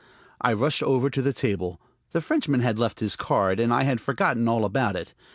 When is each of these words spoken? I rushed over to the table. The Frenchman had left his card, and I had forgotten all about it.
I 0.41 0.53
rushed 0.53 0.81
over 0.81 1.11
to 1.11 1.21
the 1.21 1.31
table. 1.31 1.79
The 2.09 2.21
Frenchman 2.21 2.61
had 2.61 2.79
left 2.79 3.01
his 3.01 3.15
card, 3.15 3.59
and 3.59 3.71
I 3.71 3.83
had 3.83 4.01
forgotten 4.01 4.47
all 4.47 4.65
about 4.65 4.95
it. 4.95 5.13